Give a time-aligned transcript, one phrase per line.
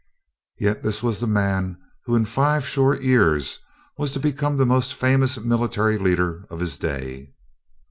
[0.57, 3.59] Yet this was the man who in five short years
[3.99, 7.35] was to become the most famous military leader of his day.